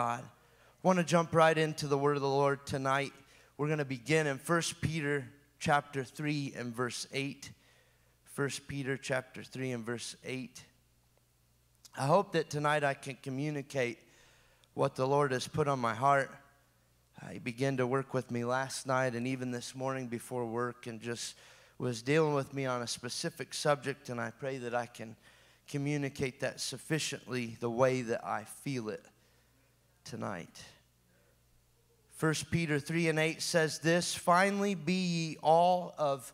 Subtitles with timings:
[0.00, 0.22] God.
[0.22, 0.28] I
[0.82, 3.12] want to jump right into the word of the Lord tonight.
[3.58, 7.50] We're going to begin in 1 Peter chapter 3 and verse 8.
[8.34, 10.64] 1 Peter chapter 3 and verse 8.
[11.98, 13.98] I hope that tonight I can communicate
[14.72, 16.34] what the Lord has put on my heart.
[17.30, 20.98] He began to work with me last night and even this morning before work and
[21.02, 21.34] just
[21.76, 25.14] was dealing with me on a specific subject, and I pray that I can
[25.68, 29.04] communicate that sufficiently the way that I feel it
[30.10, 30.64] tonight.
[32.18, 36.32] 1 Peter 3 and 8 says this Finally, be ye all of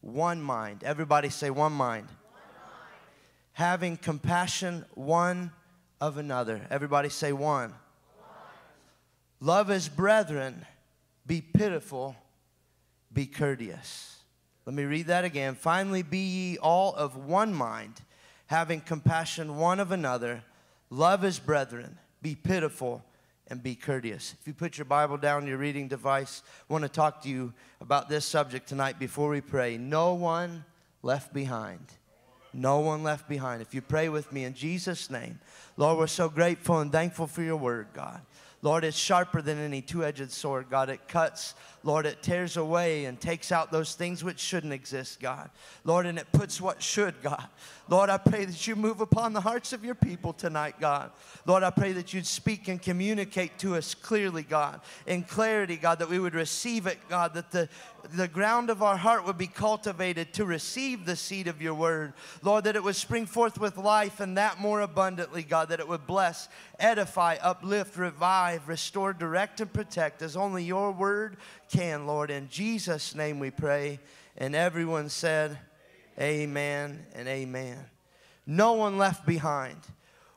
[0.00, 0.84] one mind.
[0.84, 2.06] Everybody say one mind.
[2.06, 2.76] One mind.
[3.54, 5.50] Having compassion one
[6.00, 6.64] of another.
[6.70, 7.70] Everybody say one.
[7.70, 7.74] one.
[9.40, 10.64] Love as brethren.
[11.26, 12.14] Be pitiful.
[13.12, 14.18] Be courteous.
[14.66, 15.56] Let me read that again.
[15.56, 18.02] Finally, be ye all of one mind,
[18.46, 20.44] having compassion one of another.
[20.90, 21.98] Love as brethren.
[22.22, 23.04] Be pitiful
[23.48, 24.34] and be courteous.
[24.40, 27.52] If you put your Bible down, your reading device, I want to talk to you
[27.80, 29.76] about this subject tonight before we pray.
[29.76, 30.64] No one
[31.02, 31.84] left behind.
[32.52, 33.62] No one left behind.
[33.62, 35.38] If you pray with me in Jesus' name,
[35.76, 38.20] Lord, we're so grateful and thankful for your word, God.
[38.62, 40.90] Lord, it's sharper than any two edged sword, God.
[40.90, 45.48] It cuts, Lord, it tears away and takes out those things which shouldn't exist, God.
[45.84, 47.46] Lord, and it puts what should, God.
[47.88, 51.10] Lord, I pray that you move upon the hearts of your people tonight, God.
[51.46, 55.98] Lord, I pray that you'd speak and communicate to us clearly, God, in clarity, God,
[56.00, 57.68] that we would receive it, God, that the,
[58.14, 62.12] the ground of our heart would be cultivated to receive the seed of your word.
[62.42, 65.88] Lord, that it would spring forth with life and that more abundantly, God, that it
[65.88, 71.36] would bless, edify, uplift, revive, restore, direct, and protect as only your word
[71.70, 72.30] can, Lord.
[72.30, 74.00] In Jesus' name we pray.
[74.36, 75.58] And everyone said,
[76.18, 77.78] Amen and amen.
[78.46, 79.76] No one left behind.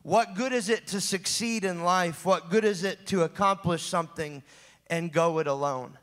[0.04, 2.26] What good is it to succeed in life?
[2.26, 4.44] What good is it to accomplish something
[4.88, 5.98] and go it alone?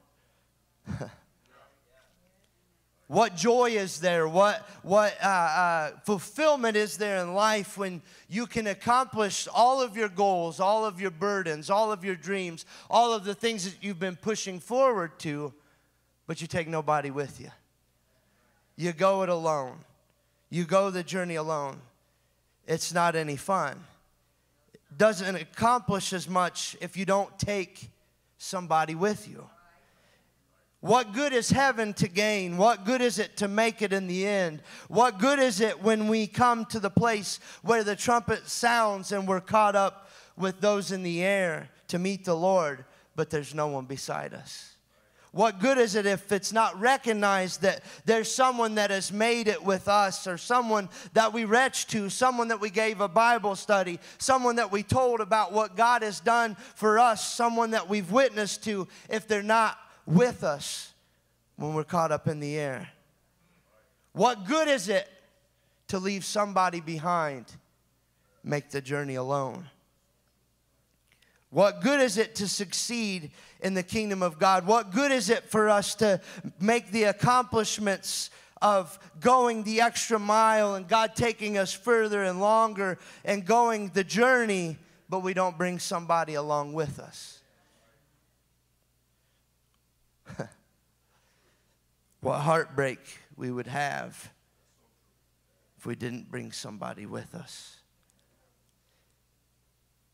[3.10, 4.28] what joy is there?
[4.28, 9.96] What, what uh, uh, fulfillment is there in life when you can accomplish all of
[9.96, 13.82] your goals, all of your burdens, all of your dreams, all of the things that
[13.82, 15.52] you've been pushing forward to,
[16.28, 17.50] but you take nobody with you?
[18.76, 19.78] You go it alone.
[20.48, 21.80] You go the journey alone.
[22.68, 23.82] It's not any fun.
[24.72, 27.90] It doesn't accomplish as much if you don't take
[28.38, 29.50] somebody with you.
[30.80, 32.56] What good is heaven to gain?
[32.56, 34.62] What good is it to make it in the end?
[34.88, 39.28] What good is it when we come to the place where the trumpet sounds and
[39.28, 40.08] we're caught up
[40.38, 44.70] with those in the air to meet the Lord, but there's no one beside us?
[45.32, 49.62] What good is it if it's not recognized that there's someone that has made it
[49.62, 54.00] with us, or someone that we retched to, someone that we gave a Bible study,
[54.18, 58.64] someone that we told about what God has done for us, someone that we've witnessed
[58.64, 59.78] to, if they're not
[60.10, 60.92] with us
[61.56, 62.88] when we're caught up in the air?
[64.12, 65.08] What good is it
[65.88, 67.46] to leave somebody behind,
[68.42, 69.68] make the journey alone?
[71.50, 74.66] What good is it to succeed in the kingdom of God?
[74.66, 76.20] What good is it for us to
[76.60, 78.30] make the accomplishments
[78.62, 84.04] of going the extra mile and God taking us further and longer and going the
[84.04, 84.76] journey,
[85.08, 87.39] but we don't bring somebody along with us?
[92.20, 92.98] What heartbreak
[93.36, 94.30] we would have
[95.78, 97.78] if we didn't bring somebody with us.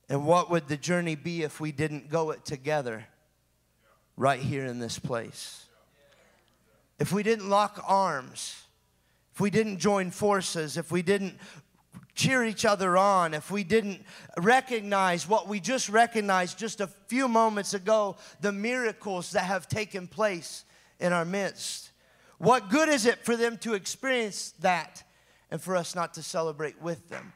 [0.09, 3.05] And what would the journey be if we didn't go it together
[4.17, 5.65] right here in this place?
[6.99, 8.63] If we didn't lock arms,
[9.35, 11.35] if we didn't join forces, if we didn't
[12.15, 14.03] cheer each other on, if we didn't
[14.39, 20.07] recognize what we just recognized just a few moments ago, the miracles that have taken
[20.07, 20.65] place
[21.01, 21.91] in our midst.
[22.39, 25.03] What good is it for them to experience that
[25.51, 27.33] and for us not to celebrate with them?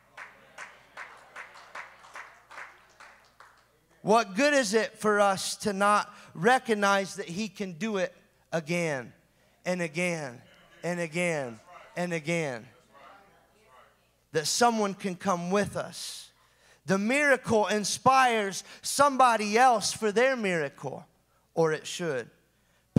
[4.02, 8.14] What good is it for us to not recognize that He can do it
[8.52, 9.12] again
[9.66, 10.40] and again
[10.82, 11.60] and again
[11.96, 12.66] and again?
[14.32, 16.30] That someone can come with us.
[16.86, 21.06] The miracle inspires somebody else for their miracle,
[21.54, 22.30] or it should.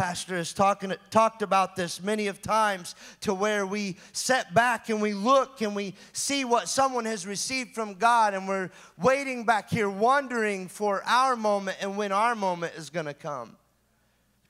[0.01, 4.99] Pastor has talking, talked about this many of times to where we set back and
[4.99, 9.69] we look and we see what someone has received from God and we're waiting back
[9.69, 13.55] here wondering for our moment and when our moment is going to come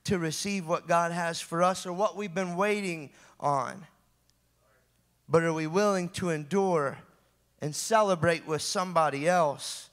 [0.06, 3.86] to receive what God has for us or what we've been waiting on.
[5.28, 6.98] But are we willing to endure
[7.60, 9.90] and celebrate with somebody else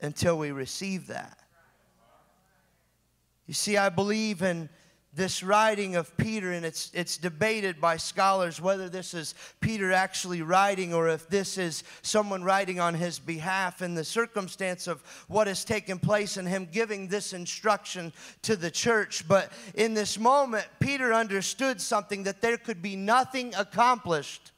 [0.00, 1.36] until we receive that.
[3.46, 4.70] You see, I believe in
[5.16, 10.42] this writing of Peter, and it's, it's debated by scholars whether this is Peter actually
[10.42, 15.46] writing or if this is someone writing on his behalf in the circumstance of what
[15.46, 18.12] has taken place and him giving this instruction
[18.42, 19.26] to the church.
[19.28, 24.50] But in this moment, Peter understood something that there could be nothing accomplished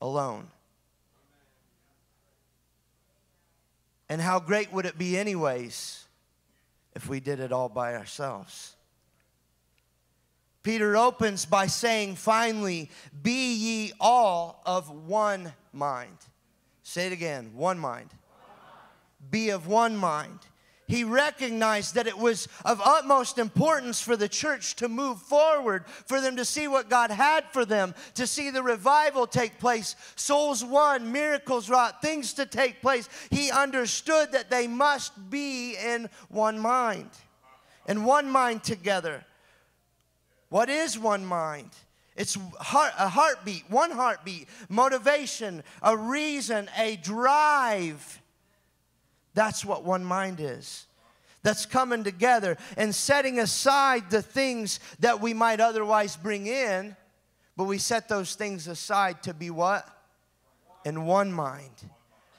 [0.00, 0.48] alone.
[4.08, 6.06] And how great would it be, anyways,
[6.94, 8.74] if we did it all by ourselves?
[10.68, 12.90] Peter opens by saying, finally,
[13.22, 16.18] be ye all of one mind.
[16.82, 18.10] Say it again one mind.
[19.30, 20.40] Be of one mind
[20.86, 26.20] he recognized that it was of utmost importance for the church to move forward, for
[26.20, 30.62] them to see what God had for them, to see the revival take place, souls
[30.62, 33.08] won, miracles wrought, things to take place.
[33.30, 37.10] He understood that they must be in one mind,
[37.86, 39.24] in one mind together.
[40.48, 41.70] What is one mind?
[42.16, 48.20] It's heart, a heartbeat, one heartbeat, motivation, a reason, a drive
[49.38, 50.88] that's what one mind is.
[51.44, 56.96] That's coming together and setting aside the things that we might otherwise bring in,
[57.56, 59.88] but we set those things aside to be what?
[60.84, 61.70] In one mind.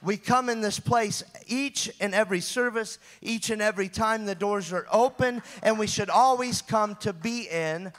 [0.01, 4.72] We come in this place each and every service, each and every time the doors
[4.72, 7.92] are open, and we should always come to be in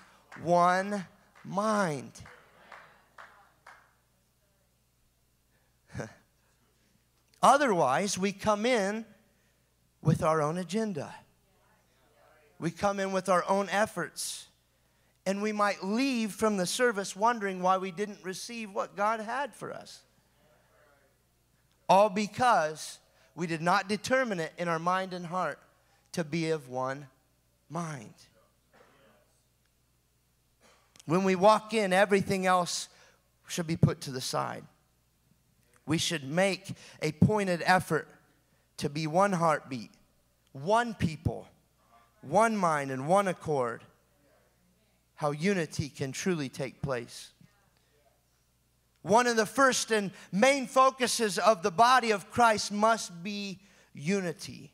[0.43, 1.05] one
[1.45, 2.13] mind.
[7.43, 9.05] Otherwise, we come in
[10.03, 11.15] with our own agenda.
[12.59, 14.47] We come in with our own efforts.
[15.27, 19.55] And we might leave from the service wondering why we didn't receive what God had
[19.55, 20.01] for us.
[21.91, 23.01] All because
[23.35, 25.59] we did not determine it in our mind and heart
[26.13, 27.09] to be of one
[27.69, 28.15] mind.
[31.05, 32.89] When we walk in, everything else
[33.49, 34.63] should be put to the side.
[35.85, 36.73] We should make
[37.03, 38.07] a pointed effort
[38.77, 39.91] to be one heartbeat,
[40.53, 41.49] one people,
[42.23, 43.83] one mind, and one accord.
[45.17, 47.31] How unity can truly take place.
[49.03, 53.59] One of the first and main focuses of the body of Christ must be
[53.95, 54.73] unity.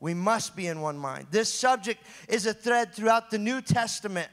[0.00, 1.28] We must be in one mind.
[1.30, 4.28] This subject is a thread throughout the New Testament,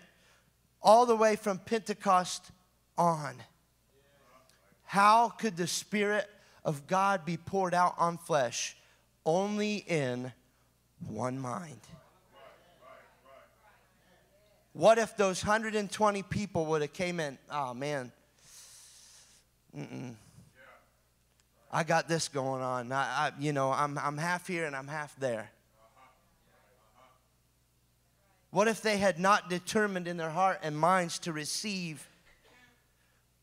[0.82, 2.52] all the way from Pentecost
[2.98, 3.36] on.
[4.84, 6.28] How could the Spirit
[6.64, 8.78] of God be poured out on flesh?
[9.26, 10.32] Only in
[11.06, 11.82] one mind.
[14.72, 17.38] What if those 120 people would have came in?
[17.52, 18.12] Oh man,
[19.78, 20.16] Mm-mm.
[21.72, 22.92] I got this going on.
[22.92, 25.52] I, I, you know, I'm, I'm half here and I'm half there.
[28.52, 32.08] What if they had not determined in their heart and minds to receive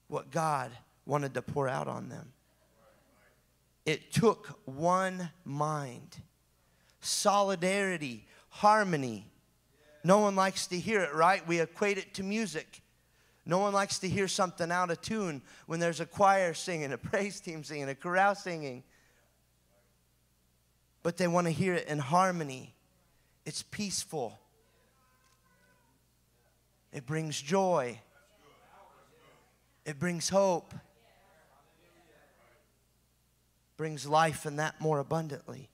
[0.09, 0.71] what God
[1.07, 2.33] wanted to pour out on them.
[3.85, 6.17] It took one mind,
[7.01, 9.27] solidarity, harmony.
[10.05, 11.47] No one likes to hear it, right?
[11.47, 12.81] We equate it to music.
[13.47, 16.99] No one likes to hear something out of tune when there's a choir singing, a
[16.99, 18.83] praise team singing, a chorale singing.
[21.03, 22.75] But they want to hear it in harmony.
[23.45, 24.39] It's peaceful.
[26.93, 28.01] It brings joy.
[29.85, 30.73] It brings hope
[33.77, 35.69] brings life and that more abundantly.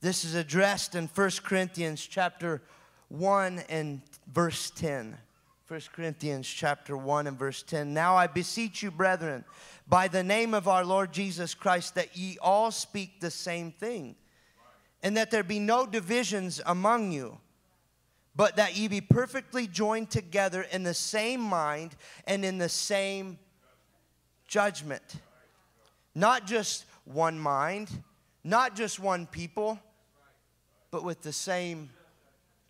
[0.00, 2.62] This is addressed in 1 Corinthians chapter
[3.08, 4.00] 1 and
[4.32, 5.16] verse 10.
[5.66, 7.92] 1 Corinthians chapter 1 and verse 10.
[7.92, 9.44] Now I beseech you, brethren,
[9.86, 14.16] by the name of our Lord Jesus Christ, that ye all speak the same thing,
[15.02, 17.38] and that there be no divisions among you
[18.38, 23.36] but that ye be perfectly joined together in the same mind and in the same
[24.46, 25.16] judgment.
[26.14, 27.90] Not just one mind,
[28.44, 29.76] not just one people,
[30.92, 31.90] but with the same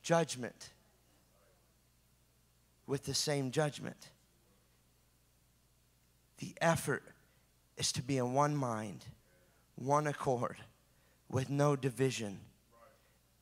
[0.02, 0.70] judgment.
[2.86, 4.10] With the same judgment.
[6.38, 7.02] The effort
[7.76, 9.04] is to be in one mind,
[9.74, 10.56] one accord,
[11.28, 12.40] with no division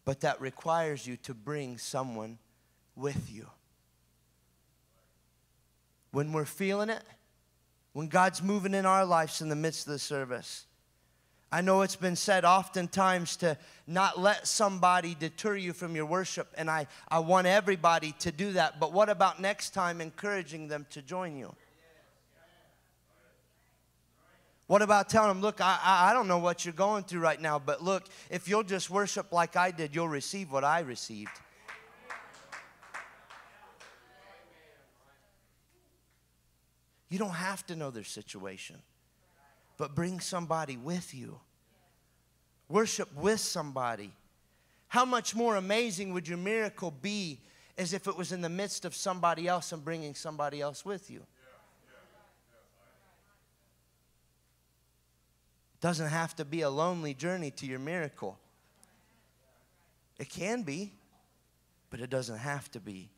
[0.06, 2.38] but that requires you to bring someone
[2.94, 3.50] with you.
[6.12, 7.02] When we're feeling it,
[7.92, 10.65] when God's moving in our lives in the midst of the service,
[11.52, 16.48] I know it's been said oftentimes to not let somebody deter you from your worship,
[16.58, 18.80] and I, I want everybody to do that.
[18.80, 21.54] But what about next time encouraging them to join you?
[24.66, 27.40] What about telling them, look, I, I, I don't know what you're going through right
[27.40, 31.30] now, but look, if you'll just worship like I did, you'll receive what I received.
[37.08, 38.82] You don't have to know their situation,
[39.76, 41.40] but bring somebody with you.
[42.68, 44.12] Worship with somebody.
[44.88, 47.40] How much more amazing would your miracle be
[47.76, 51.10] as if it was in the midst of somebody else and bringing somebody else with
[51.10, 51.22] you?
[55.80, 58.38] Doesn't have to be a lonely journey to your miracle.
[60.18, 60.92] It can be,
[61.90, 63.10] but it doesn't have to be.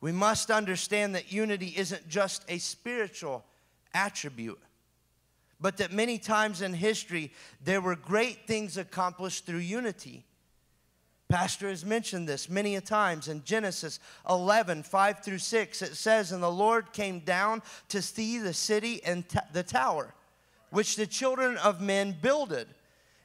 [0.00, 3.44] We must understand that unity isn't just a spiritual
[3.94, 4.60] attribute,
[5.60, 7.32] but that many times in history
[7.62, 10.24] there were great things accomplished through unity.
[11.32, 15.80] Pastor has mentioned this many a times in Genesis 11, 5 through 6.
[15.80, 20.12] It says, And the Lord came down to see the city and the tower,
[20.68, 22.68] which the children of men builded.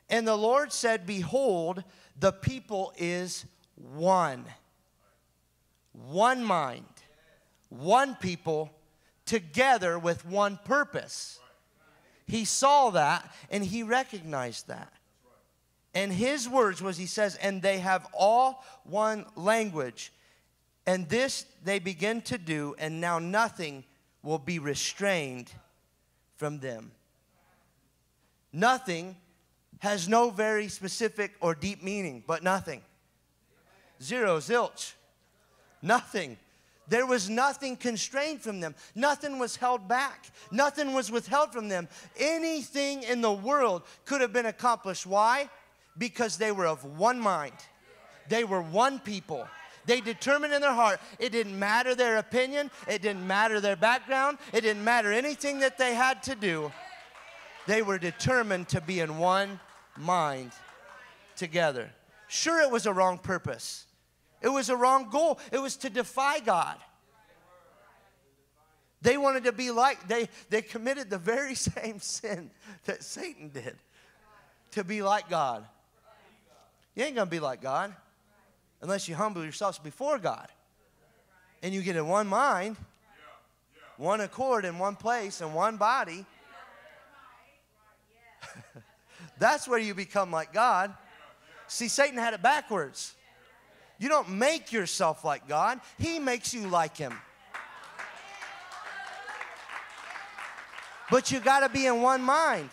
[0.09, 1.83] And the Lord said, Behold,
[2.17, 3.43] the people is
[3.75, 4.45] one.
[5.91, 6.85] One mind,
[7.67, 8.71] one people,
[9.27, 11.39] together with one purpose.
[12.25, 14.91] He saw that and he recognized that.
[15.93, 20.11] And his words was, he says, and they have all one language.
[20.85, 23.83] And this they begin to do, and now nothing
[24.21, 25.51] will be restrained
[26.35, 26.91] from them.
[28.53, 29.15] Nothing
[29.79, 32.81] has no very specific or deep meaning, but nothing.
[34.01, 34.93] Zero, zilch.
[35.81, 36.37] Nothing.
[36.89, 38.75] There was nothing constrained from them.
[38.95, 40.27] Nothing was held back.
[40.51, 41.87] Nothing was withheld from them.
[42.17, 45.05] Anything in the world could have been accomplished.
[45.05, 45.49] Why?
[45.97, 47.53] because they were of one mind.
[48.29, 49.47] They were one people.
[49.85, 54.37] They determined in their heart it didn't matter their opinion, it didn't matter their background,
[54.53, 56.71] it didn't matter anything that they had to do.
[57.67, 59.59] They were determined to be in one
[59.97, 60.51] mind
[61.35, 61.89] together.
[62.27, 63.85] Sure, it was a wrong purpose,
[64.41, 66.77] it was a wrong goal, it was to defy God.
[69.01, 72.51] They wanted to be like, they, they committed the very same sin
[72.85, 73.75] that Satan did
[74.71, 75.65] to be like God.
[76.95, 77.93] You ain't going to be like God
[78.81, 80.47] unless you humble yourselves before God.
[81.61, 82.75] And you get in one mind,
[83.97, 86.25] one accord, in one place, in one body.
[89.39, 90.93] That's where you become like God.
[91.67, 93.15] See, Satan had it backwards.
[93.99, 97.13] You don't make yourself like God, He makes you like Him.
[101.09, 102.69] But you got to be in one mind.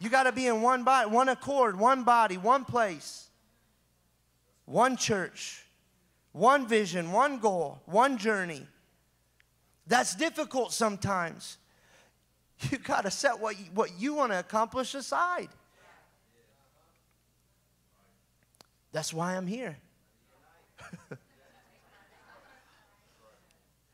[0.00, 3.28] You got to be in one body, one accord, one body, one place,
[4.64, 5.64] one church,
[6.32, 8.66] one vision, one goal, one journey.
[9.86, 11.58] That's difficult sometimes.
[12.70, 15.48] You got to set what you, what you want to accomplish aside.
[18.92, 19.76] That's why I'm here.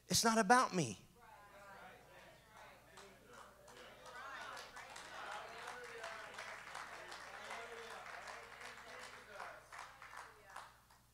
[0.09, 0.99] it's not about me.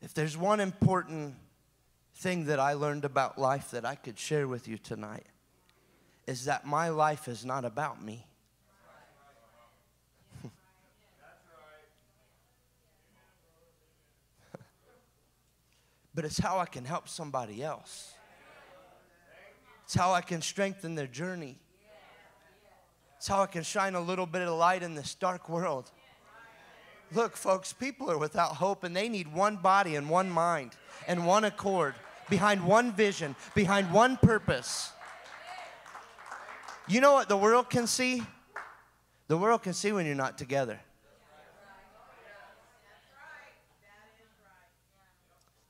[0.02, 1.34] If there's one important
[2.14, 5.26] thing that I learned about life that I could share with you tonight,
[6.26, 8.24] is that my life is not about me.
[16.16, 18.14] But it's how I can help somebody else.
[19.84, 21.58] It's how I can strengthen their journey.
[23.18, 25.92] It's how I can shine a little bit of light in this dark world.
[27.12, 30.72] Look, folks, people are without hope and they need one body and one mind
[31.06, 31.94] and one accord
[32.30, 34.90] behind one vision, behind one purpose.
[36.88, 38.22] You know what the world can see?
[39.28, 40.80] The world can see when you're not together.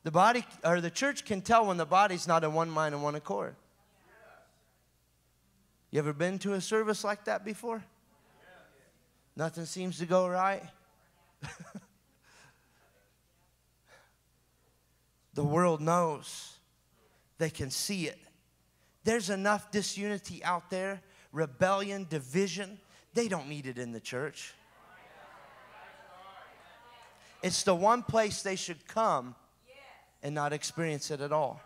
[0.06, 3.02] The body or the church can tell when the body's not in one mind and
[3.02, 3.56] one accord.
[5.90, 7.82] You ever been to a service like that before?
[9.34, 10.62] Nothing seems to go right.
[15.34, 16.52] the world knows.
[17.38, 18.20] They can see it.
[19.02, 22.78] There's enough disunity out there, rebellion, division.
[23.12, 24.54] They don't need it in the church.
[27.42, 29.34] It's the one place they should come
[30.26, 31.60] and not experience it at all.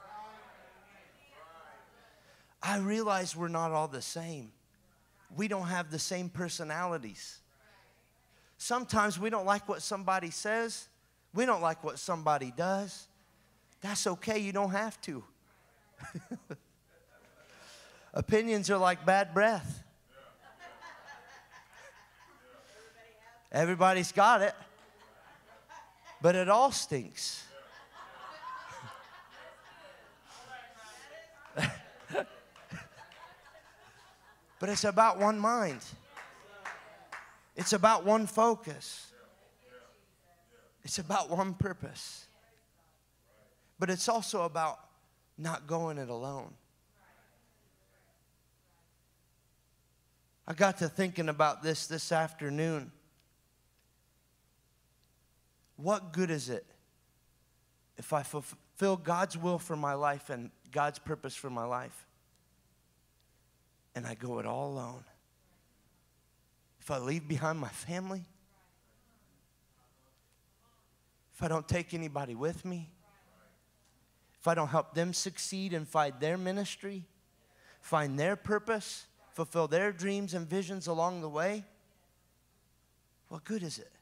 [2.62, 4.52] I realize we're not all the same.
[5.34, 7.38] We don't have the same personalities.
[8.58, 10.88] Sometimes we don't like what somebody says,
[11.32, 13.08] we don't like what somebody does.
[13.80, 15.24] That's okay, you don't have to.
[18.12, 19.82] Opinions are like bad breath.
[23.50, 24.54] Everybody's got it,
[26.20, 27.46] but it all stinks.
[34.60, 35.80] But it's about one mind,
[37.56, 39.10] it's about one focus,
[40.84, 42.26] it's about one purpose.
[43.78, 44.78] But it's also about
[45.38, 46.52] not going it alone.
[50.46, 52.92] I got to thinking about this this afternoon.
[55.76, 56.66] What good is it
[57.96, 62.06] if I fulfill God's will for my life and God's purpose for my life
[63.94, 65.04] and I go it all alone?
[66.80, 68.24] If I leave behind my family,
[71.34, 72.90] if I don't take anybody with me,
[74.40, 77.04] if I don't help them succeed and find their ministry,
[77.80, 81.64] find their purpose, fulfill their dreams and visions along the way,
[83.28, 83.92] what good is it?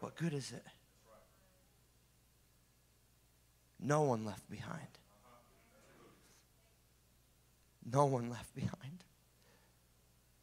[0.00, 0.64] What good is it?
[3.80, 4.86] No one left behind.
[7.90, 9.04] No one left behind.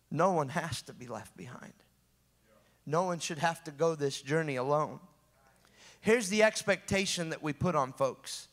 [0.10, 1.74] No one has to be left behind.
[2.86, 5.00] No one should have to go this journey alone.
[6.01, 8.48] Here's the expectation that we put on folks.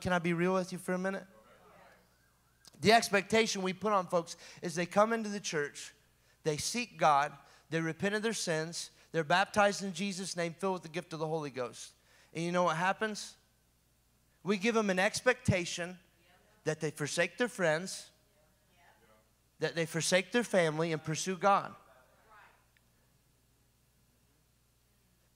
[0.00, 1.24] Can I be real with you for a minute?
[2.80, 5.94] The expectation we put on folks is they come into the church,
[6.42, 7.32] they seek God,
[7.70, 11.18] they repent of their sins, they're baptized in Jesus' name, filled with the gift of
[11.18, 11.92] the Holy Ghost.
[12.34, 13.34] And you know what happens?
[14.42, 15.96] We give them an expectation
[16.64, 18.06] that they forsake their friends,
[19.60, 21.72] that they forsake their family and pursue God.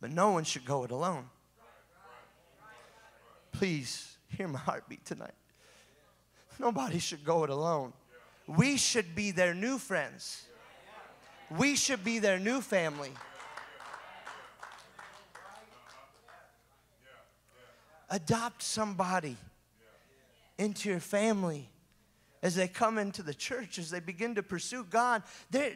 [0.00, 1.25] But no one should go it alone.
[3.52, 5.34] Please hear my heartbeat tonight.
[6.58, 7.92] Nobody should go it alone.
[8.46, 10.44] We should be their new friends.
[11.56, 13.10] We should be their new family.
[18.10, 19.36] Adopt somebody
[20.56, 21.69] into your family
[22.42, 25.22] as they come into the church, as they begin to pursue God.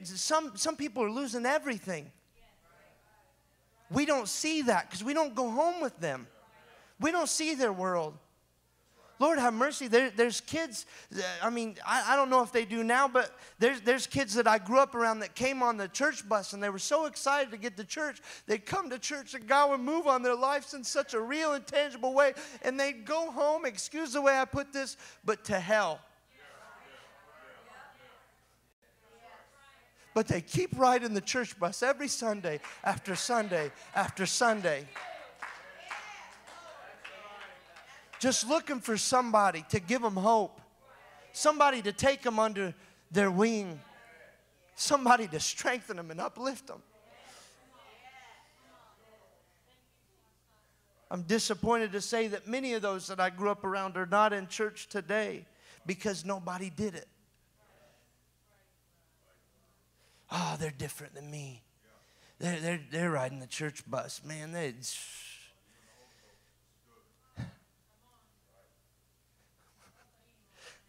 [0.05, 2.11] Some, some people are losing everything.
[3.91, 6.27] We don't see that because we don't go home with them.
[7.01, 8.15] We don't see their world.
[9.19, 9.87] Lord have mercy.
[9.87, 10.85] There, there's kids,
[11.41, 14.49] I mean, I, I don't know if they do now, but there's, there's kids that
[14.49, 17.53] I grew up around that came on the church bus and they were so excited
[17.53, 18.21] to get to church.
[18.47, 21.53] They'd come to church and God would move on their lives in such a real
[21.53, 22.33] and tangible way.
[22.63, 26.01] And they'd go home, excuse the way I put this, but to hell.
[30.15, 34.87] But they keep riding the church bus every Sunday after Sunday after Sunday.
[38.23, 40.61] just looking for somebody to give them hope,
[41.33, 42.73] somebody to take them under
[43.11, 43.81] their wing,
[44.77, 46.81] somebody to strengthen them and uplift them.
[51.11, 54.33] I'm disappointed to say that many of those that I grew up around are not
[54.33, 55.45] in church today
[55.85, 57.09] because nobody did it.
[60.35, 61.63] Oh, they're different than me.
[62.39, 64.23] They're, they're, they're riding the church bus.
[64.25, 64.73] Man, they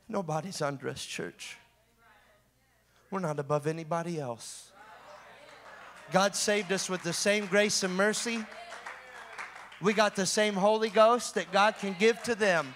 [0.07, 1.57] Nobody's undressed church.
[3.09, 4.71] We're not above anybody else.
[6.11, 8.45] God saved us with the same grace and mercy.
[9.81, 12.75] We got the same Holy Ghost that God can give to them.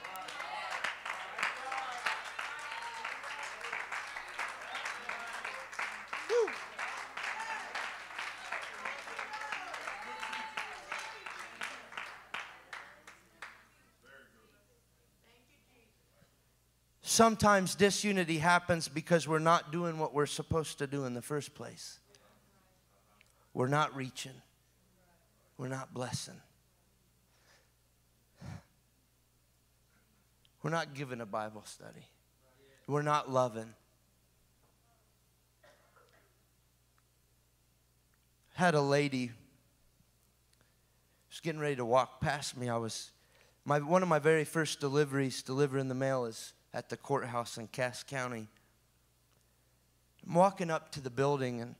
[17.17, 21.55] Sometimes disunity happens because we're not doing what we're supposed to do in the first
[21.55, 21.97] place.
[23.55, 24.39] We're not reaching,
[25.57, 26.39] we're not blessing,
[30.61, 32.05] we're not giving a Bible study,
[32.85, 33.73] we're not loving.
[38.53, 39.31] Had a lady
[41.31, 42.69] was getting ready to walk past me.
[42.69, 43.09] I was
[43.65, 47.67] my one of my very first deliveries, delivering the mail is at the courthouse in
[47.67, 48.47] Cass County.
[50.23, 51.73] I'm walking up to the building, and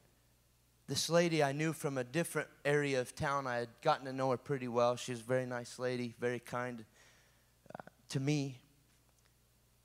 [0.88, 4.32] this lady I knew from a different area of town, I had gotten to know
[4.32, 4.96] her pretty well.
[4.96, 6.84] She was a very nice lady, very kind
[7.70, 8.58] uh, to me.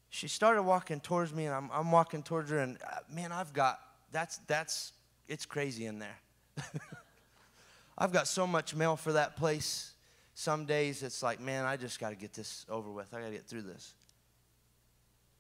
[0.09, 3.53] She started walking towards me, and I'm, I'm walking towards her, and uh, man, I've
[3.53, 3.81] got,
[4.12, 4.94] that's, that's,
[5.29, 6.18] it's crazy in there.
[7.98, 9.92] I've got so much mail for that place.
[10.35, 13.12] Some days it's like, man, I just got to get this over with.
[13.12, 13.92] I got to get through this.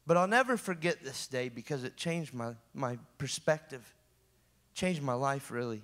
[0.06, 3.94] But I'll never forget this day because it changed my, my perspective,
[4.74, 5.82] changed my life really.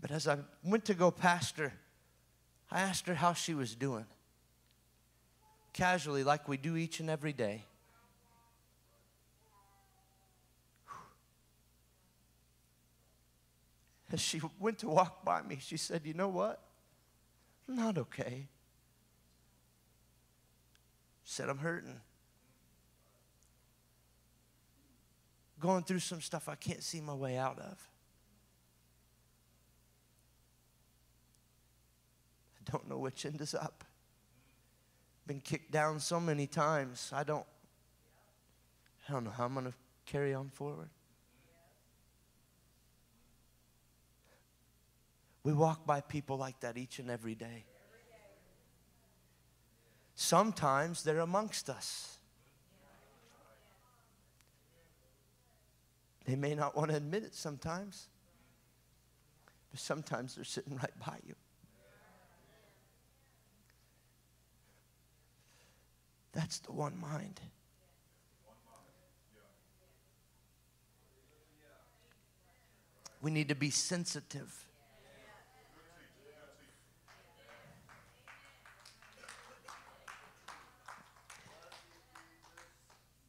[0.00, 1.72] But as I went to go past her,
[2.70, 4.04] I asked her how she was doing.
[5.72, 7.64] Casually, like we do each and every day.
[14.12, 16.60] As she went to walk by me, she said, You know what?
[17.68, 18.46] I'm not okay.
[21.28, 22.00] Said, I'm hurting.
[25.58, 27.88] Going through some stuff I can't see my way out of.
[32.56, 33.84] I don't know which end is up.
[35.26, 37.10] Been kicked down so many times.
[37.12, 37.44] I don't
[39.08, 40.90] I don't know how I'm going to carry on forward.
[45.42, 47.64] We walk by people like that each and every day.
[50.16, 52.16] Sometimes they're amongst us.
[56.24, 58.08] They may not want to admit it sometimes,
[59.70, 61.34] but sometimes they're sitting right by you.
[66.32, 67.40] That's the one mind.
[73.20, 74.65] We need to be sensitive.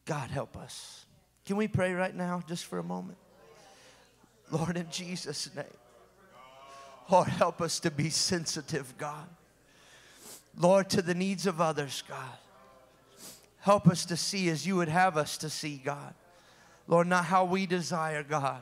[0.07, 1.05] God, help us.
[1.45, 3.17] Can we pray right now, just for a moment?
[4.49, 5.65] Lord, in Jesus' name.
[7.11, 9.27] Lord, help us to be sensitive, God.
[10.57, 12.37] Lord, to the needs of others, God.
[13.59, 16.13] Help us to see as you would have us to see, God.
[16.87, 18.61] Lord, not how we desire, God.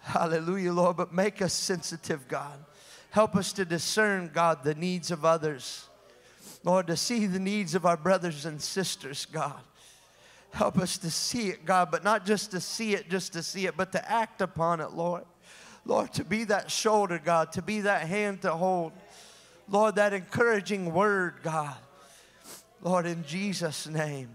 [0.00, 2.64] Hallelujah, Lord, but make us sensitive, God.
[3.10, 5.86] Help us to discern, God, the needs of others.
[6.64, 9.60] Lord, to see the needs of our brothers and sisters, God.
[10.52, 13.66] Help us to see it, God, but not just to see it, just to see
[13.66, 15.24] it, but to act upon it, Lord.
[15.84, 18.92] Lord, to be that shoulder, God, to be that hand to hold.
[19.68, 21.76] Lord, that encouraging word, God.
[22.82, 24.28] Lord, in Jesus' name.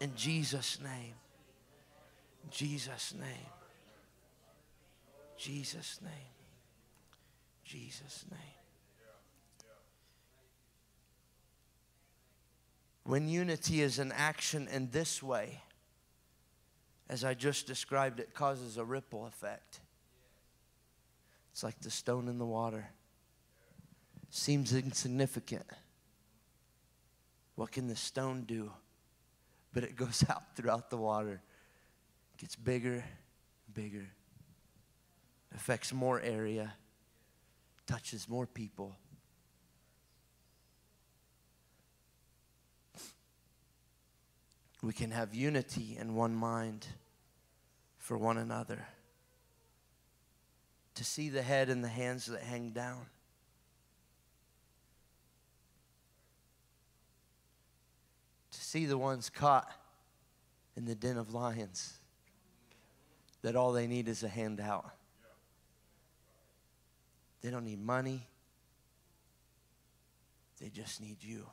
[0.00, 1.14] In Jesus' name.
[2.44, 3.50] In Jesus' name.
[5.36, 6.12] Jesus' name.
[7.64, 8.53] Jesus' name.
[13.04, 15.62] When unity is an action in this way,
[17.08, 19.80] as I just described, it causes a ripple effect.
[21.52, 22.88] It's like the stone in the water.
[24.30, 25.66] Seems insignificant.
[27.56, 28.72] What can the stone do?
[29.72, 31.42] But it goes out throughout the water,
[32.38, 33.04] gets bigger,
[33.72, 34.08] bigger,
[35.54, 36.72] affects more area,
[37.86, 38.96] touches more people.
[44.84, 46.86] We can have unity and one mind
[47.96, 48.86] for one another.
[50.96, 53.06] To see the head and the hands that hang down.
[58.52, 59.68] To see the ones caught
[60.76, 61.94] in the den of lions
[63.40, 64.90] that all they need is a handout.
[67.40, 68.26] They don't need money,
[70.60, 71.46] they just need you.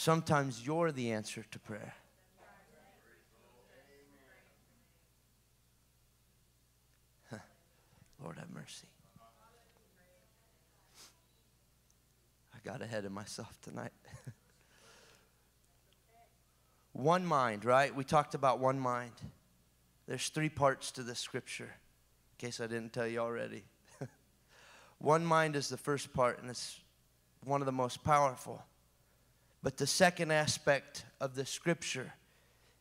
[0.00, 1.92] Sometimes you're the answer to prayer.
[8.24, 8.86] Lord have mercy.
[12.54, 13.92] I got ahead of myself tonight.
[16.94, 17.94] one mind, right?
[17.94, 19.12] We talked about one mind.
[20.08, 21.74] There's three parts to this scripture,
[22.40, 23.64] in case I didn't tell you already.
[24.98, 26.80] one mind is the first part, and it's
[27.44, 28.64] one of the most powerful.
[29.62, 32.12] But the second aspect of the scripture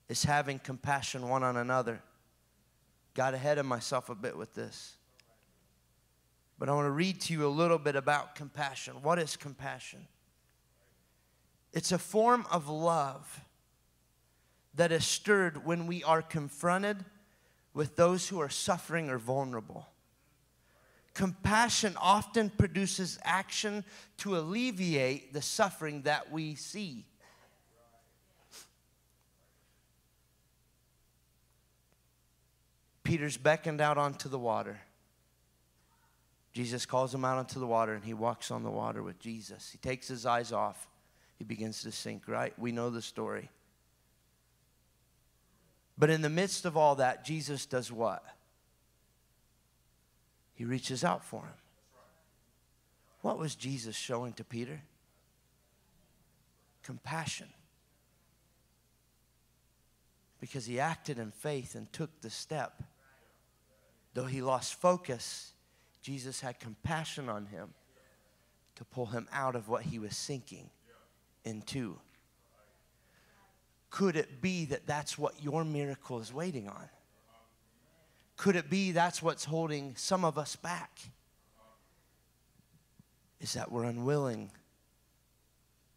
[0.08, 2.02] is having compassion one on another.
[3.14, 4.96] Got ahead of myself a bit with this.
[6.58, 8.96] But I want to read to you a little bit about compassion.
[9.02, 10.08] What is compassion?
[11.72, 13.42] It's a form of love
[14.76, 17.04] that is stirred when we are confronted
[17.74, 19.88] with those who are suffering or vulnerable.
[21.20, 23.84] Compassion often produces action
[24.20, 27.04] to alleviate the suffering that we see.
[33.04, 34.80] Peter's beckoned out onto the water.
[36.54, 39.70] Jesus calls him out onto the water and he walks on the water with Jesus.
[39.70, 40.88] He takes his eyes off.
[41.38, 42.58] He begins to sink, right?
[42.58, 43.50] We know the story.
[45.98, 48.24] But in the midst of all that, Jesus does what?
[50.60, 51.58] He reaches out for him.
[53.24, 54.82] What was Jesus showing to Peter?
[56.90, 57.48] compassion.
[60.40, 62.82] Because he acted in faith and took the step.
[64.16, 65.54] Though he lost focus,
[66.02, 67.76] Jesus had compassion on him
[68.76, 70.72] to pull him out of what he was sinking
[71.46, 72.00] into.
[73.92, 76.90] Could it be that that's what your miracle is waiting on?
[78.40, 80.98] Could it be that's what's holding some of us back?
[83.42, 84.50] Is that we're unwilling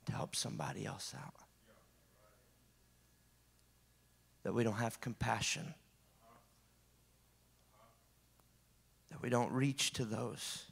[0.07, 1.35] to help somebody else out?
[4.43, 5.73] That we don't have compassion.
[9.13, 10.65] That we don't reach to those.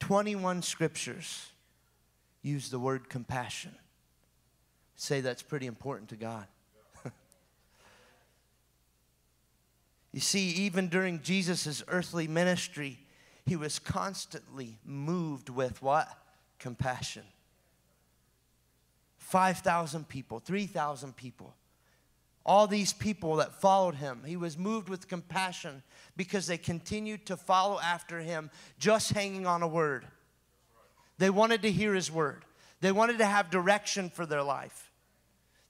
[0.00, 1.46] 21 scriptures
[2.42, 3.74] use the word compassion.
[4.94, 6.46] Say that's pretty important to God.
[10.12, 12.98] You see, even during Jesus' earthly ministry,
[13.46, 16.08] he was constantly moved with what?
[16.58, 17.22] Compassion.
[19.18, 21.54] 5,000 people, 3,000 people,
[22.44, 25.82] all these people that followed him, he was moved with compassion
[26.16, 30.06] because they continued to follow after him, just hanging on a word.
[31.18, 32.44] They wanted to hear his word,
[32.80, 34.90] they wanted to have direction for their life.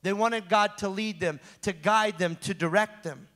[0.02, 3.28] They wanted God to lead them, to guide them, to direct them.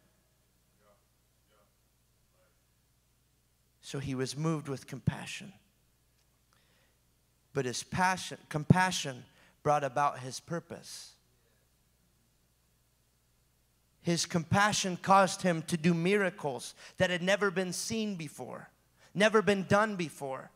[3.85, 5.53] So he was moved with compassion.
[7.53, 9.25] But his passion, compassion
[9.63, 11.13] brought about his purpose.
[14.01, 18.71] His compassion caused him to do miracles that had never been seen before,
[19.13, 20.51] never been done before.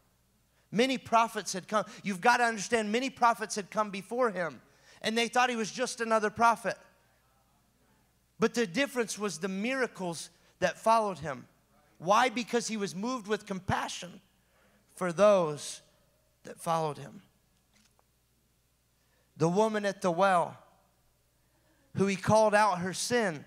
[0.73, 1.85] Many prophets had come.
[2.03, 4.63] You've got to understand, many prophets had come before him,
[5.03, 6.79] and they thought he was just another prophet.
[8.39, 11.47] But the difference was the miracles that followed him.
[11.99, 12.29] Why?
[12.29, 14.21] Because he was moved with compassion
[14.95, 15.83] for those
[16.45, 17.23] that followed him.
[19.37, 20.57] The woman at the well,
[21.97, 23.45] who he called out her sin,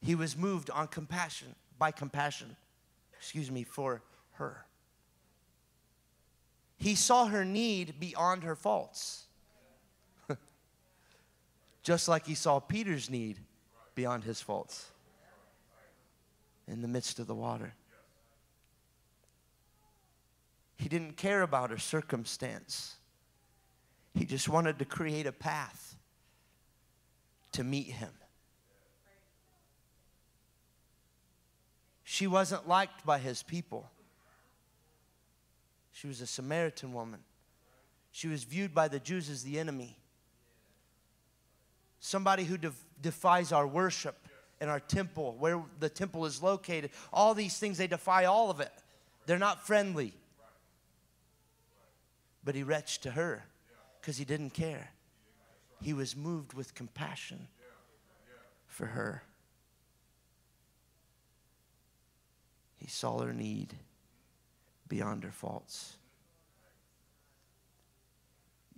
[0.00, 2.56] he was moved on compassion, by compassion,
[3.18, 4.64] excuse me, for her.
[6.78, 9.26] He saw her need beyond her faults.
[11.82, 13.38] Just like he saw Peter's need
[13.94, 14.90] beyond his faults
[16.70, 17.74] in the midst of the water.
[20.76, 22.96] He didn't care about her circumstance.
[24.14, 25.96] He just wanted to create a path
[27.52, 28.12] to meet him.
[32.04, 33.90] She wasn't liked by his people.
[35.92, 37.20] She was a Samaritan woman.
[38.10, 39.96] She was viewed by the Jews as the enemy.
[42.00, 42.58] Somebody who
[43.00, 44.19] defies our worship
[44.60, 46.90] in our temple, where the temple is located.
[47.12, 48.72] All these things, they defy all of it.
[49.26, 50.12] They're not friendly.
[52.44, 53.44] But he retched to her
[54.00, 54.90] because he didn't care.
[55.80, 57.48] He was moved with compassion
[58.66, 59.22] for her.
[62.76, 63.74] He saw her need
[64.88, 65.96] beyond her faults.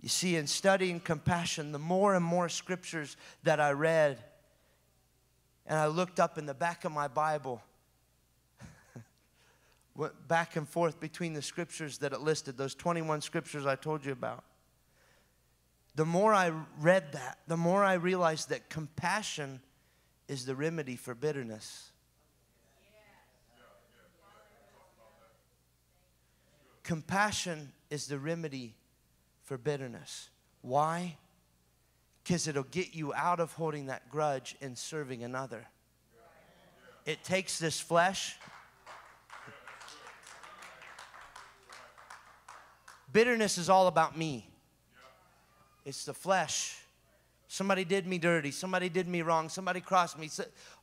[0.01, 4.21] You see, in studying compassion, the more and more scriptures that I read,
[5.65, 7.61] and I looked up in the back of my Bible,
[9.95, 14.05] went back and forth between the scriptures that it listed, those 21 scriptures I told
[14.05, 14.43] you about.
[15.95, 19.61] The more I read that, the more I realized that compassion
[20.27, 21.91] is the remedy for bitterness.
[26.83, 28.75] Compassion is the remedy
[29.43, 30.29] for bitterness.
[30.61, 31.17] Why?
[32.23, 35.65] Because it'll get you out of holding that grudge and serving another.
[37.05, 38.37] It takes this flesh.
[43.11, 44.49] Bitterness is all about me.
[45.85, 46.79] It's the flesh.
[47.49, 48.51] Somebody did me dirty.
[48.51, 49.49] Somebody did me wrong.
[49.49, 50.29] Somebody crossed me.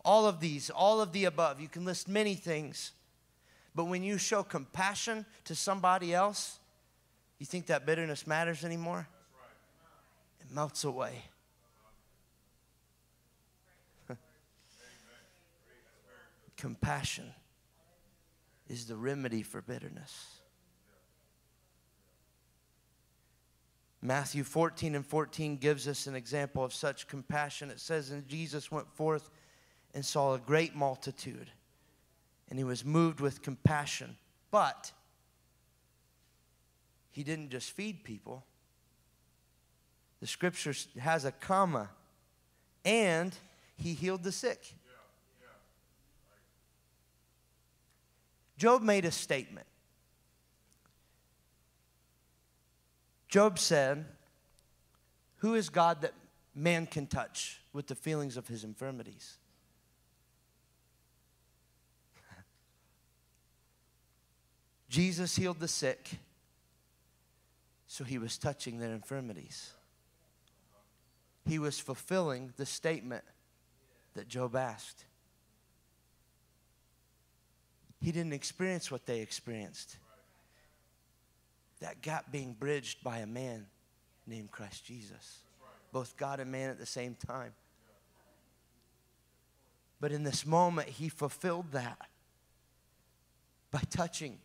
[0.05, 1.59] All of these, all of the above.
[1.59, 2.93] You can list many things.
[3.75, 6.59] But when you show compassion to somebody else,
[7.39, 9.09] you think that bitterness matters anymore?
[10.53, 11.23] Melts away.
[16.57, 17.33] Compassion
[18.69, 20.41] is the remedy for bitterness.
[24.03, 27.71] Matthew 14 and 14 gives us an example of such compassion.
[27.71, 29.29] It says, And Jesus went forth
[29.95, 31.51] and saw a great multitude,
[32.49, 34.17] and he was moved with compassion.
[34.51, 34.93] But
[37.11, 38.45] he didn't just feed people,
[40.21, 41.89] the scripture has a comma,
[42.85, 43.35] and
[43.77, 44.75] he healed the sick.
[48.59, 49.67] Job made a statement.
[53.27, 54.05] Job said,
[55.39, 56.13] Who is God that
[56.55, 59.39] man can touch with the feelings of his infirmities?
[64.91, 66.11] Jesus healed the sick,
[67.87, 69.73] so he was touching their infirmities.
[71.51, 73.25] He was fulfilling the statement
[74.15, 75.05] that Job asked.
[78.01, 79.97] He didn't experience what they experienced.
[81.81, 83.67] That gap being bridged by a man
[84.29, 85.41] named Christ Jesus.
[85.91, 87.53] Both God and man at the same time.
[90.01, 91.99] But in this moment, he fulfilled that
[93.73, 94.39] by touching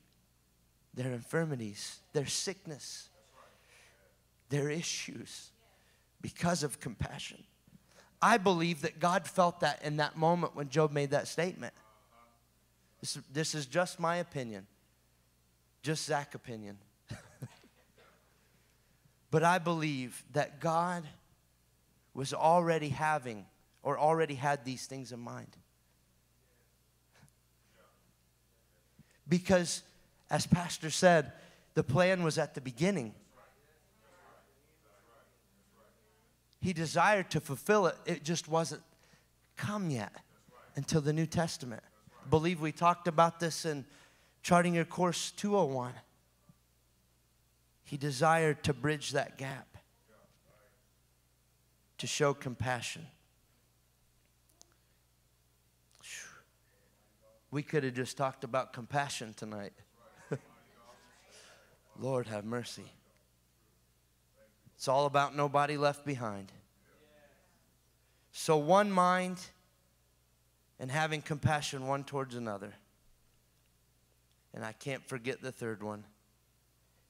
[0.96, 3.10] their infirmities, their sickness,
[4.50, 5.52] their issues
[6.22, 7.44] because of compassion.
[8.22, 11.74] I believe that God felt that in that moment when Job made that statement.
[13.02, 14.66] This, this is just my opinion,
[15.84, 16.78] just Zach's opinion.
[19.32, 21.04] but I believe that God
[22.14, 23.46] was already having
[23.84, 25.56] or already had these things in mind.
[29.28, 29.84] Because
[30.30, 31.34] as Pastor said,
[31.76, 33.14] the plan was at the beginning.
[36.66, 38.82] He desired to fulfill it, it just wasn't
[39.56, 40.12] come yet
[40.76, 41.84] until the New Testament.
[42.26, 43.86] I believe we talked about this in
[44.42, 45.94] Charting Your Course 201.
[47.84, 49.78] He desired to bridge that gap,
[52.00, 53.06] to show compassion.
[57.52, 59.74] We could have just talked about compassion tonight.
[62.00, 62.92] Lord, have mercy.
[64.76, 66.52] It's all about nobody left behind.
[68.32, 69.40] So, one mind
[70.80, 72.74] and having compassion one towards another.
[74.54, 76.04] And I can't forget the third one.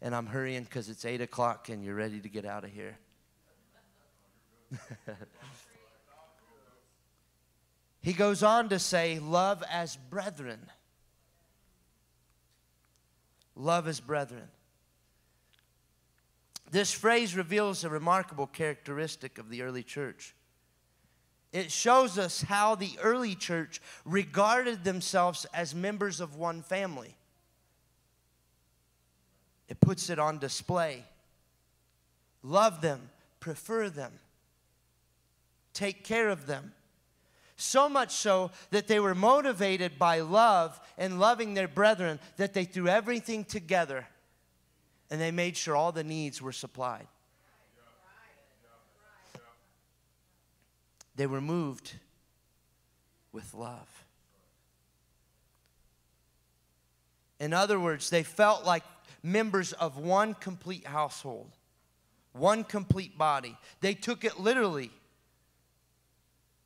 [0.01, 2.97] And I'm hurrying because it's 8 o'clock and you're ready to get out of here.
[8.01, 10.59] he goes on to say, Love as brethren.
[13.55, 14.47] Love as brethren.
[16.71, 20.33] This phrase reveals a remarkable characteristic of the early church.
[21.51, 27.15] It shows us how the early church regarded themselves as members of one family.
[29.69, 31.05] It puts it on display.
[32.43, 34.11] Love them, prefer them,
[35.73, 36.73] take care of them.
[37.57, 42.65] So much so that they were motivated by love and loving their brethren that they
[42.65, 44.05] threw everything together
[45.09, 47.07] and they made sure all the needs were supplied.
[51.15, 51.93] They were moved
[53.31, 54.05] with love.
[57.39, 58.83] In other words, they felt like
[59.23, 61.51] members of one complete household,
[62.33, 63.57] one complete body.
[63.81, 64.91] They took it literally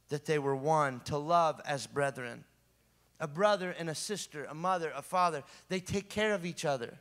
[0.10, 2.44] that they were one to love as brethren.
[3.20, 6.98] A brother and a sister, a mother, a father, they take care of each other.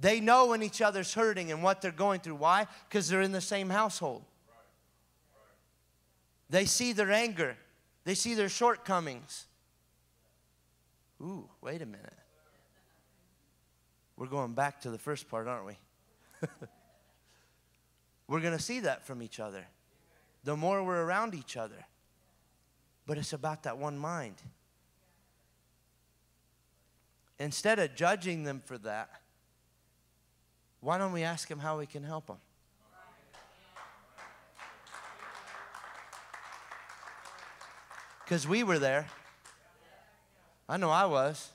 [0.00, 2.36] They know when each other's hurting and what they're going through.
[2.36, 2.66] Why?
[2.88, 4.24] Because they're in the same household.
[6.48, 7.56] They see their anger,
[8.04, 9.46] they see their shortcomings.
[11.22, 12.14] Ooh, wait a minute.
[14.16, 15.78] We're going back to the first part, aren't we?
[18.26, 19.66] we're going to see that from each other
[20.44, 21.86] the more we're around each other.
[23.06, 24.36] But it's about that one mind.
[27.38, 29.19] Instead of judging them for that,
[30.80, 32.36] why don't we ask him how we can help him?
[38.24, 39.06] Because we were there.
[40.68, 41.50] I know I was.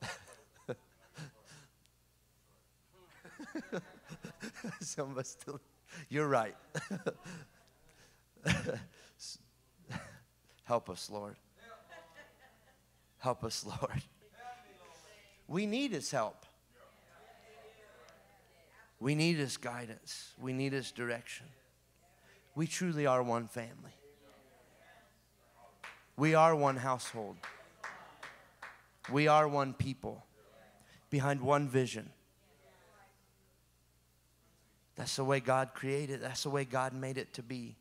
[4.80, 5.60] Some of us still,
[6.08, 6.54] you're right.
[10.64, 11.34] Help us, Lord.
[13.18, 14.02] Help us, Lord.
[15.48, 16.44] We need His help.
[19.00, 20.32] We need His guidance.
[20.38, 21.46] We need His direction.
[22.54, 23.94] We truly are one family.
[26.16, 27.36] We are one household.
[29.12, 30.24] We are one people
[31.10, 32.10] behind one vision.
[34.96, 37.76] That's the way God created, that's the way God made it to be.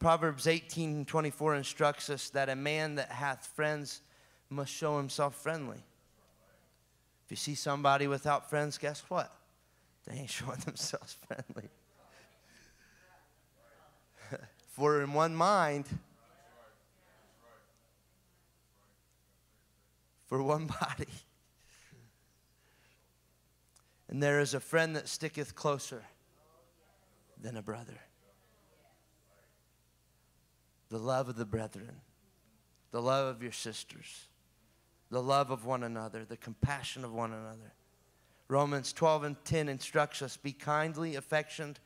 [0.00, 4.00] Proverbs 18 24 instructs us that a man that hath friends
[4.48, 5.84] must show himself friendly.
[7.30, 9.32] If you see somebody without friends, guess what?
[10.04, 11.70] They ain't showing themselves friendly.
[14.72, 15.86] For in one mind,
[20.26, 21.06] for one body,
[24.08, 26.02] And there is a friend that sticketh closer
[27.40, 28.00] than a brother.
[30.88, 32.00] The love of the brethren,
[32.90, 34.26] the love of your sisters,
[35.10, 37.72] the love of one another, the compassion of one another.
[38.48, 41.78] Romans 12 and 10 instructs us be kindly affectioned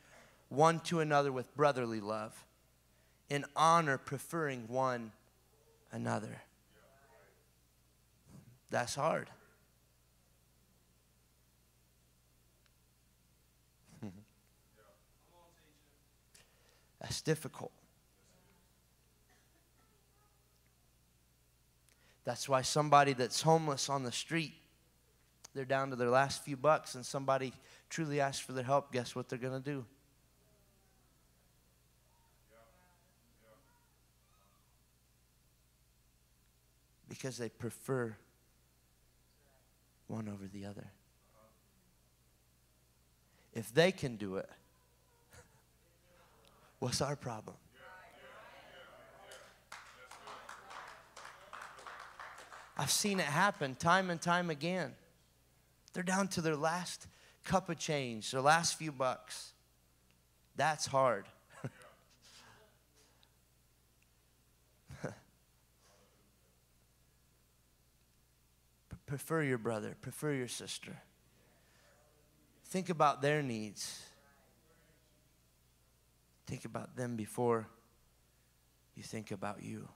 [0.49, 2.45] one to another with brotherly love,
[3.29, 5.11] in honor preferring one
[5.91, 6.41] another.
[8.69, 9.29] That's hard.
[16.99, 17.71] That's difficult.
[22.25, 24.53] That's why somebody that's homeless on the street,
[25.53, 27.53] they're down to their last few bucks, and somebody
[27.89, 29.85] truly asks for their help, guess what they're going to do?
[37.07, 38.17] Because they prefer
[40.07, 40.87] one over the other.
[43.53, 44.49] If they can do it,
[46.79, 47.55] what's our problem?
[52.77, 54.93] I've seen it happen time and time again.
[55.93, 57.07] They're down to their last
[57.45, 59.53] cup of change, their last few bucks.
[60.57, 61.25] That's hard.
[69.05, 70.97] prefer your brother, prefer your sister.
[72.65, 74.01] Think about their needs.
[76.45, 77.69] Think about them before
[78.95, 79.87] you think about you.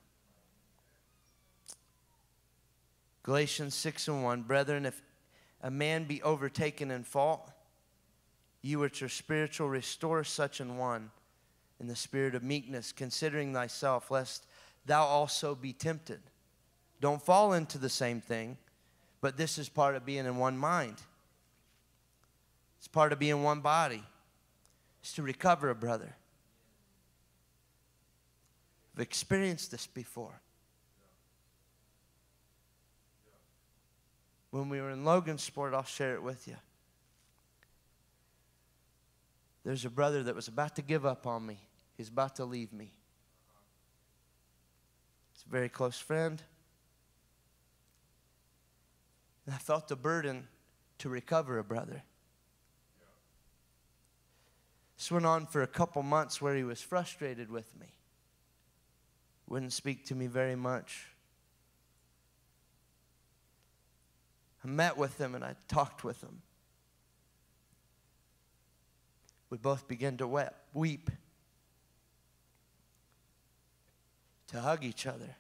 [3.24, 5.02] Galatians 6 and 1 Brethren, if
[5.62, 7.52] a man be overtaken in fault,
[8.62, 11.12] you which are spiritual, restore such an one
[11.80, 14.46] in the spirit of meekness, considering thyself, lest
[14.86, 16.20] thou also be tempted.
[17.00, 18.58] Don't fall into the same thing,
[19.22, 20.96] but this is part of being in one mind.
[22.78, 24.04] It's part of being one body.
[25.02, 26.16] It's to recover a brother.
[28.96, 30.42] I've experienced this before.
[34.52, 36.56] When we were in Logansport, I'll share it with you.
[39.64, 41.60] There's a brother that was about to give up on me.
[41.98, 42.92] He's about to leave me.
[45.34, 46.42] It's a very close friend.
[49.46, 50.48] And I felt the burden
[51.00, 52.04] to recover a brother.
[54.98, 57.88] This went on for a couple months where he was frustrated with me.
[59.48, 61.08] Wouldn't speak to me very much.
[64.64, 66.42] I met with them and I talked with them.
[69.50, 71.10] We both began to weep, weep,
[74.48, 75.36] to hug each other,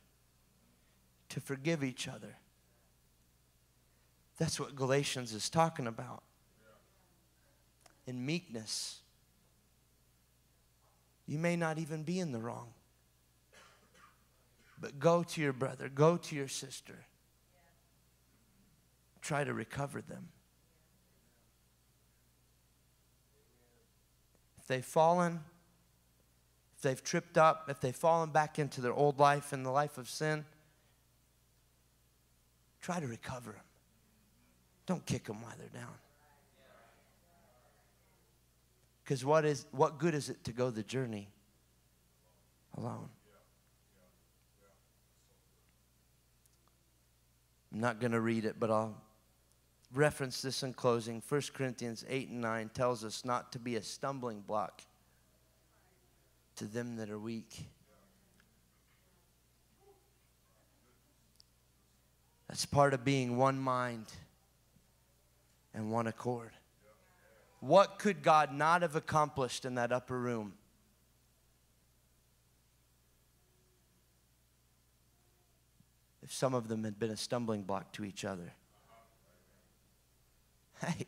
[1.29, 2.35] to forgive each other.
[4.37, 6.23] That's what Galatians is talking about.
[8.07, 9.01] In meekness,
[11.27, 12.69] you may not even be in the wrong.
[14.81, 17.05] But go to your brother, go to your sister
[19.29, 20.27] try to recover them.
[24.57, 25.41] If they've fallen,
[26.75, 29.99] if they've tripped up, if they've fallen back into their old life and the life
[29.99, 30.45] of sin,
[32.81, 33.61] try to recover them.
[34.87, 35.93] Don't kick them while they're down.
[39.03, 41.29] Because what, is, what good is it to go the journey
[42.75, 43.09] alone?
[47.71, 48.97] I'm not going to read it, but I'll
[49.93, 51.21] reference this in closing.
[51.27, 54.81] 1 Corinthians 8 and 9 tells us not to be a stumbling block
[56.57, 57.65] to them that are weak.
[62.47, 64.05] That's part of being one mind
[65.73, 66.51] and one accord.
[67.59, 70.53] What could God not have accomplished in that upper room?
[76.23, 78.53] If some of them had been a stumbling block to each other.
[80.85, 81.07] Hey,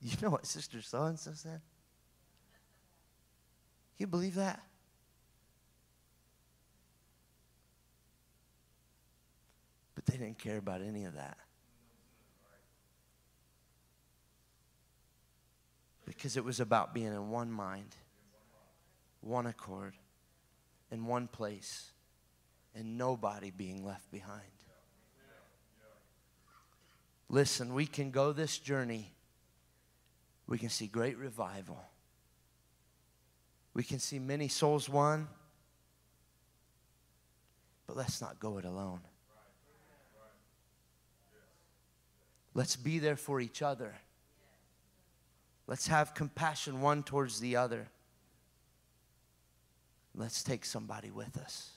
[0.00, 1.60] you know what Sister So and so said?
[3.98, 4.60] You believe that?
[9.94, 11.38] But they didn't care about any of that.
[16.04, 17.96] Because it was about being in one mind,
[19.22, 19.94] one accord,
[20.90, 21.92] in one place,
[22.74, 24.55] and nobody being left behind.
[27.28, 29.12] Listen, we can go this journey.
[30.46, 31.78] We can see great revival.
[33.74, 35.28] We can see many souls won.
[37.86, 39.00] But let's not go it alone.
[42.54, 43.94] Let's be there for each other.
[45.66, 47.88] Let's have compassion one towards the other.
[50.14, 51.75] Let's take somebody with us.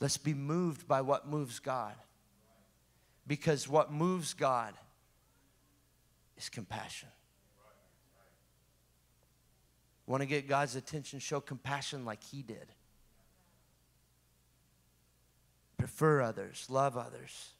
[0.00, 1.94] Let's be moved by what moves God.
[3.26, 4.74] Because what moves God
[6.36, 7.08] is compassion.
[10.06, 11.18] Want to get God's attention?
[11.18, 12.72] Show compassion like He did.
[15.78, 17.50] Prefer others, love others,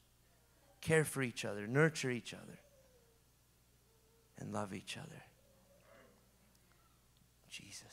[0.81, 2.59] care for each other, nurture each other,
[4.39, 5.23] and love each other.
[7.51, 7.86] Jesus'.